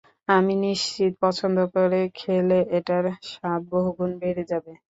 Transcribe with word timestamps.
আমি 0.27 0.53
নিশ্চিত, 0.63 1.11
পছন্দ 1.23 1.57
করে 1.75 1.99
খেলে, 2.19 2.59
এটার 2.77 3.03
স্বাদ 3.29 3.61
বহুগুণ 3.71 4.11
বেড়ে 4.21 4.43
যাবে। 4.51 4.71